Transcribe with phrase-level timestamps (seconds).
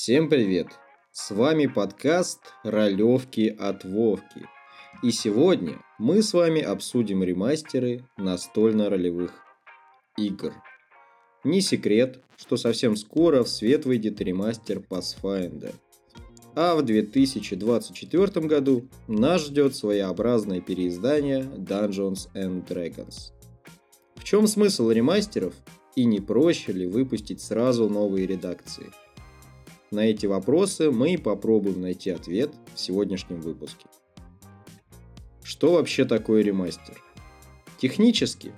[0.00, 0.68] Всем привет!
[1.10, 4.46] С вами подкаст «Ролевки от Вовки».
[5.02, 9.32] И сегодня мы с вами обсудим ремастеры настольно-ролевых
[10.16, 10.54] игр.
[11.42, 15.74] Не секрет, что совсем скоро в свет выйдет ремастер Pathfinder.
[16.54, 23.32] А в 2024 году нас ждет своеобразное переиздание Dungeons and Dragons.
[24.14, 25.54] В чем смысл ремастеров
[25.96, 28.92] и не проще ли выпустить сразу новые редакции?
[29.90, 33.86] На эти вопросы мы попробуем найти ответ в сегодняшнем выпуске.
[35.42, 37.02] Что вообще такое ремастер?
[37.78, 38.52] Технически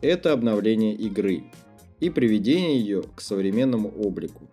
[0.00, 1.44] это обновление игры
[2.00, 4.50] и приведение ее к современному облику,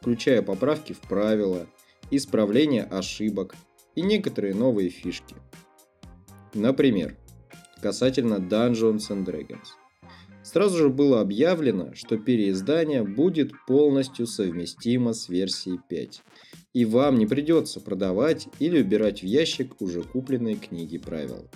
[0.00, 1.66] включая поправки в правила,
[2.10, 3.56] исправление ошибок
[3.96, 5.34] и некоторые новые фишки.
[6.54, 7.16] Например,
[7.82, 9.66] касательно Dungeons and Dragons–
[10.44, 16.22] Сразу же было объявлено, что переиздание будет полностью совместимо с версией 5.
[16.74, 21.48] И вам не придется продавать или убирать в ящик уже купленные книги правил.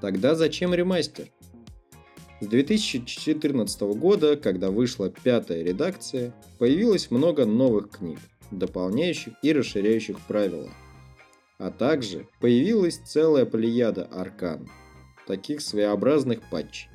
[0.00, 1.28] Тогда зачем ремастер?
[2.40, 8.20] С 2014 года, когда вышла пятая редакция, появилось много новых книг,
[8.50, 10.70] дополняющих и расширяющих правила.
[11.58, 14.66] А также появилась целая плеяда аркан,
[15.26, 16.88] таких своеобразных патчей.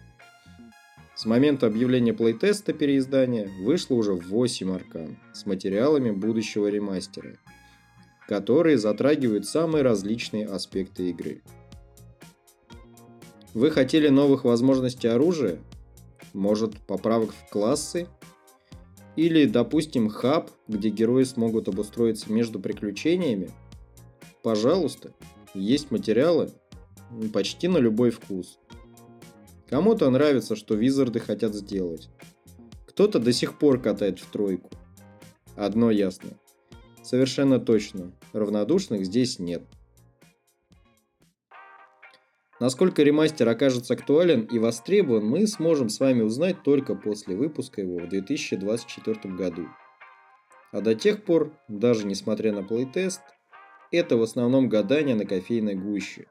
[1.24, 7.38] С момента объявления плейтеста переиздания вышло уже 8 аркан с материалами будущего ремастера,
[8.28, 11.42] которые затрагивают самые различные аспекты игры.
[13.54, 15.60] Вы хотели новых возможностей оружия?
[16.34, 18.08] Может, поправок в классы?
[19.16, 23.50] Или, допустим, хаб, где герои смогут обустроиться между приключениями?
[24.42, 25.14] Пожалуйста,
[25.54, 26.52] есть материалы
[27.32, 28.60] почти на любой вкус.
[29.74, 32.08] Кому-то нравится, что визарды хотят сделать.
[32.86, 34.70] Кто-то до сих пор катает в тройку.
[35.56, 36.30] Одно ясно.
[37.02, 38.12] Совершенно точно.
[38.34, 39.64] Равнодушных здесь нет.
[42.60, 47.98] Насколько ремастер окажется актуален и востребован, мы сможем с вами узнать только после выпуска его
[47.98, 49.66] в 2024 году.
[50.72, 53.22] А до тех пор, даже несмотря на плейтест,
[53.90, 56.28] это в основном гадание на кофейной гуще,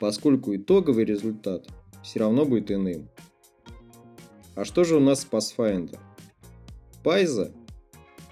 [0.00, 1.68] поскольку итоговый результат
[2.02, 3.08] все равно будет иным.
[4.54, 5.98] А что же у нас с Pathfinder?
[7.02, 7.52] Пайза,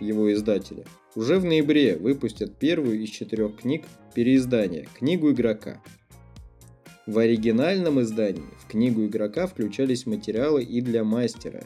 [0.01, 0.85] его издатели,
[1.15, 5.83] уже в ноябре выпустят первую из четырех книг переиздания «Книгу игрока».
[7.07, 11.65] В оригинальном издании в книгу игрока включались материалы и для мастера,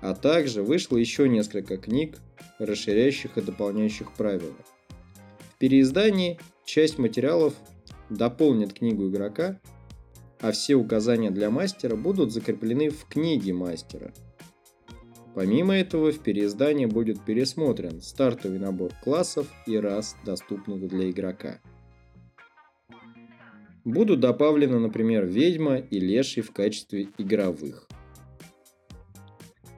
[0.00, 2.18] а также вышло еще несколько книг,
[2.60, 4.54] расширяющих и дополняющих правила.
[5.54, 7.54] В переиздании часть материалов
[8.08, 9.60] дополнит книгу игрока
[10.42, 14.12] а все указания для мастера будут закреплены в книге мастера.
[15.34, 21.60] Помимо этого, в переиздании будет пересмотрен стартовый набор классов и рас, доступных для игрока.
[23.84, 27.88] Будут добавлены, например, ведьма и леший в качестве игровых.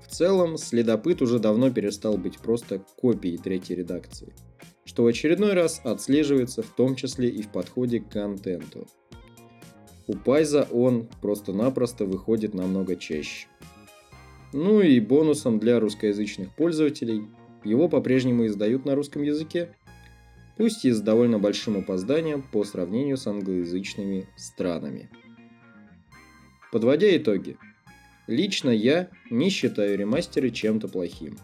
[0.02, 4.32] В целом, следопыт уже давно перестал быть просто копией третьей редакции,
[4.84, 8.88] что в очередной раз отслеживается в том числе и в подходе к контенту–
[10.06, 13.46] у Пайза он просто-напросто выходит намного чаще.
[14.52, 17.24] Ну и бонусом для русскоязычных пользователей
[17.64, 19.74] его по-прежнему издают на русском языке,
[20.56, 25.10] пусть и с довольно большим опозданием по сравнению с англоязычными странами.
[26.70, 27.56] Подводя итоги,
[28.26, 31.38] лично я не считаю ремастеры чем-то плохим,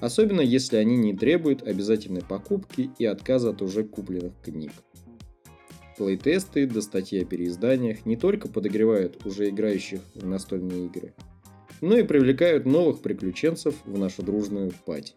[0.00, 4.72] особенно если они не требуют обязательной покупки и отказа от уже купленных книг.
[6.02, 11.14] Плейтесты до статьи о переизданиях не только подогревают уже играющих в настольные игры,
[11.80, 15.14] но и привлекают новых приключенцев в нашу дружную пать.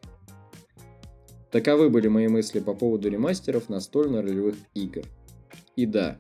[1.50, 5.01] Таковы были мои мысли по поводу ремастеров настольно-ролевых игр.
[5.75, 6.19] И да,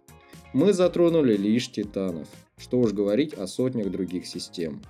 [0.51, 2.27] мы затронули лишь титанов,
[2.57, 4.81] что уж говорить о сотнях других систем.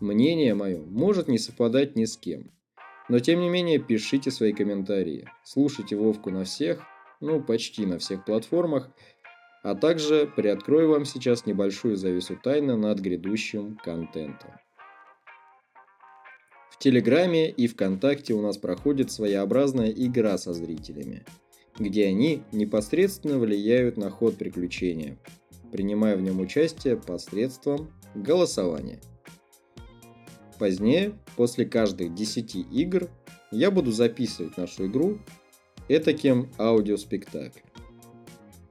[0.00, 2.50] Мнение мое может не совпадать ни с кем,
[3.10, 6.82] но тем не менее пишите свои комментарии, слушайте Вовку на всех
[7.20, 8.90] ну почти на всех платформах,
[9.62, 14.52] а также приоткрою вам сейчас небольшую завесу тайны над грядущим контентом.
[16.70, 21.26] В Телеграме и ВКонтакте у нас проходит своеобразная игра со зрителями,
[21.78, 25.18] где они непосредственно влияют на ход приключения,
[25.72, 28.98] принимая в нем участие посредством голосования.
[30.58, 33.10] Позднее, после каждых 10 игр,
[33.50, 35.18] я буду записывать нашу игру
[35.90, 37.58] этаким аудиоспектакль.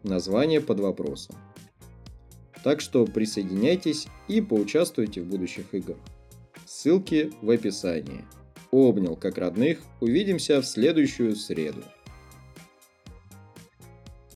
[0.03, 1.35] Название под вопросом.
[2.63, 5.97] Так что присоединяйтесь и поучаствуйте в будущих играх.
[6.65, 8.23] Ссылки в описании.
[8.71, 9.79] обнял как родных.
[9.99, 11.83] Увидимся в следующую среду.